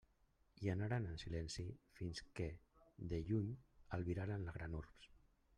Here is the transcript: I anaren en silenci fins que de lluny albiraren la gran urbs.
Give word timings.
I 0.61 0.69
anaren 0.71 1.05
en 1.09 1.19
silenci 1.23 1.65
fins 1.99 2.23
que 2.39 2.49
de 3.13 3.23
lluny 3.31 3.55
albiraren 3.99 4.49
la 4.49 4.61
gran 4.61 4.83
urbs. 4.85 5.11